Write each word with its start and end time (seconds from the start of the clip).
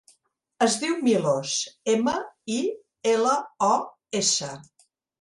Es 0.65 0.77
diu 0.83 0.95
Milos: 1.07 1.53
ema, 1.95 2.15
i, 2.57 2.59
ela, 3.15 3.39
o, 3.71 3.73
essa. 4.25 4.55